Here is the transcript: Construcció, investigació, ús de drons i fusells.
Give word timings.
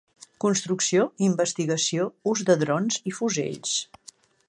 Construcció, 0.43 1.03
investigació, 1.27 2.09
ús 2.35 2.45
de 2.51 2.59
drons 2.67 3.01
i 3.13 3.15
fusells. 3.19 3.79